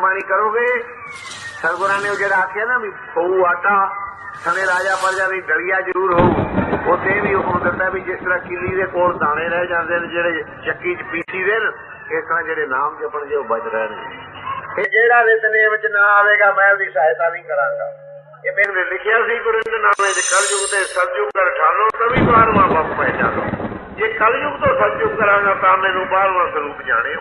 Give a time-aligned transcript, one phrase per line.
[0.00, 0.66] ਬਾਣੀ ਕਰੋਗੇ?
[1.62, 3.74] ਸਰਗੁਰਾਂ ਨੇ ਉਹ ਜਿਹੜਾ ਆਖਿਆ ਨਾ ਵੀ ਪਊ ਆਟਾ,
[4.44, 8.74] ਸਣੇ ਰਾਜਾ ਪਰਜਾ ਦੀ ਡਲੀਆ ਜ਼ਰੂਰ ਹੋਊ। ਉਤੇ ਵੀ ਹੁਕਮ ਦਿੱਤਾ ਵੀ ਜਿਸ ਤਰ੍ਹਾਂ ਕਿੱਲੀ
[8.76, 11.70] ਦੇ ਕੋਲ ਦਾਣੇ ਰਹਿ ਜਾਂਦੇ ਨੇ, ਜਿਹੜੇ ਚੱਕੀ 'ਚ ਪੀਸੀ ਦੇ ਨੇ,
[12.10, 14.20] ਇਸ ਤਰ੍ਹਾਂ ਜਿਹੜੇ ਨਾਮ ਜਪਣ ਜੇ ਉਹ ਬਚ ਰਹਿਣਗੇ
[14.78, 17.86] ਇਹ ਜਿਹੜਾ ਨਿਤਨੇਮ ਚ ਨਾ ਆਵੇਗਾ, ਮੈਂ ਉਹਦੀ ਸਹਾਇਤਾ ਨਹੀਂ ਕਰਾਂਗਾ।
[18.46, 22.96] ਇਹ ਮੈਨੂੰ ਲਿਖਿਆ ਸੀ ਗੁਰਿੰਦ ਨਾਮੇ ਦੇ ਕਲਯੁਗ ਤੇ ਸਤਯੁਗ ਕਰ ਠਾਲੋ ਤਵੀ ਬਾਰਵਾਂ ਬਾਪ
[22.98, 23.44] ਪਹਿਚਾਨੋ
[23.96, 27.20] ਜੇ ਕਲਯੁਗ ਤੋਂ ਸਤਯੁਗ ਕਰਾਂਗਾ, ਤਾਂ ਮੈਨੂੰ ਬਾਰਵਾਂ ਸਰੂਪ ਜਾਣਿਓ